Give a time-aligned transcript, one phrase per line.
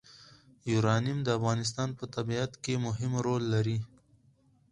[0.71, 3.77] یورانیم د افغانستان په طبیعت کې مهم رول لري.